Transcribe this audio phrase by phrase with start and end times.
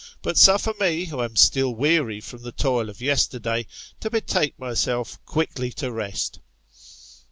[0.23, 3.67] But suffer me, who am still weary from the toil of yesterday,
[3.99, 6.39] to betake myself quickly to rest.